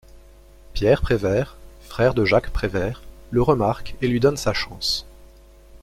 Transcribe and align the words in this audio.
Pierre 0.73 0.99
Prévert, 1.03 1.57
frère 1.83 2.15
de 2.15 2.25
Jacques 2.25 2.49
Prévert, 2.49 3.03
le 3.29 3.43
remarque 3.43 3.97
et 4.01 4.07
lui 4.07 4.19
donne 4.19 4.35
sa 4.35 4.51
chance. 4.51 5.05